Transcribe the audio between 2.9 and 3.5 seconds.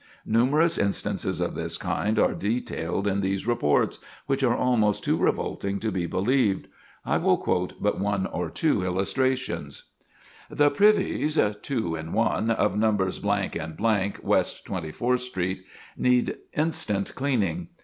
in these